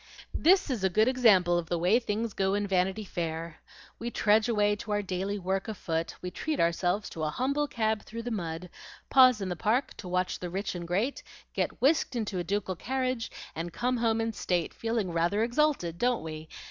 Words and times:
"This 0.33 0.71
is 0.71 0.83
a 0.83 0.89
good 0.89 1.15
sample 1.19 1.59
of 1.59 1.69
the 1.69 1.77
way 1.77 1.99
things 1.99 2.33
go 2.33 2.55
in 2.55 2.65
Vanity 2.65 3.03
Fair. 3.05 3.59
We 3.99 4.09
trudge 4.09 4.49
away 4.49 4.75
to 4.77 4.89
our 4.91 5.03
daily 5.03 5.37
work 5.37 5.67
afoot, 5.67 6.15
we 6.23 6.31
treat 6.31 6.59
ourselves 6.59 7.07
to 7.11 7.21
a 7.21 7.29
humble 7.29 7.67
cab 7.67 8.01
through 8.01 8.23
the 8.23 8.31
mud, 8.31 8.71
pause 9.11 9.41
in 9.41 9.49
the 9.49 9.55
park 9.55 9.93
to 9.97 10.07
watch 10.07 10.39
the 10.39 10.49
rich 10.49 10.73
and 10.73 10.87
great, 10.87 11.21
get 11.53 11.79
whisked 11.83 12.15
into 12.15 12.39
a 12.39 12.43
ducal 12.43 12.75
carriage, 12.75 13.29
and 13.53 13.73
come 13.73 13.97
home 13.97 14.19
in 14.19 14.33
state, 14.33 14.73
feeling 14.73 15.11
rather 15.11 15.43
exalted, 15.43 15.99
don't 15.99 16.23
we?" 16.23 16.49